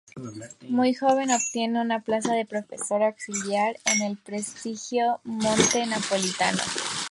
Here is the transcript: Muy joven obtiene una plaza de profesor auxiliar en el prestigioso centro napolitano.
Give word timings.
Muy 0.67 0.95
joven 0.95 1.29
obtiene 1.29 1.79
una 1.79 1.99
plaza 1.99 2.33
de 2.33 2.47
profesor 2.47 3.03
auxiliar 3.03 3.77
en 3.85 4.01
el 4.01 4.17
prestigioso 4.17 5.21
centro 5.23 5.85
napolitano. 5.85 6.57